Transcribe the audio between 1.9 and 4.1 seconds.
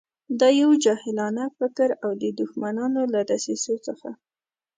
او د دښمنانو له دسیسو څخه.